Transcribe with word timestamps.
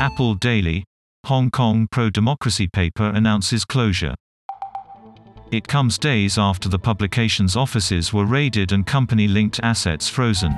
Apple 0.00 0.34
Daily 0.34 0.84
Hong 1.24 1.50
Kong 1.50 1.88
pro 1.90 2.10
democracy 2.10 2.68
paper 2.68 3.08
announces 3.14 3.64
closure. 3.64 4.14
It 5.50 5.66
comes 5.66 5.96
days 5.96 6.36
after 6.36 6.68
the 6.68 6.78
publication's 6.78 7.56
offices 7.56 8.12
were 8.12 8.26
raided 8.26 8.72
and 8.72 8.86
company 8.86 9.26
linked 9.26 9.58
assets 9.62 10.06
frozen. 10.06 10.54